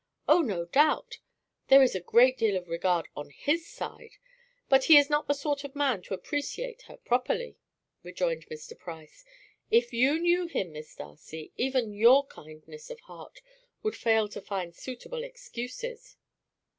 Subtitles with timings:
[0.27, 1.19] "Oh, no doubt,
[1.67, 4.13] there is a great deal of regard on his side,
[4.67, 7.59] but he is not the sort of man to appreciate her properly,"
[8.01, 8.75] rejoined Mr.
[8.75, 9.23] Price.
[9.69, 13.43] "If you knew him, Miss Darcy, even your kindness of heart
[13.83, 16.17] would fail to find suitable excuses."